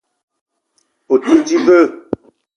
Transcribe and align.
O 1.11 1.15
te 1.23 1.33
di 1.45 1.57
ve? 1.67 1.79